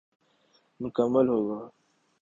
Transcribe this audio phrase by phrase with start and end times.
[0.79, 1.59] مکمل ہو گا۔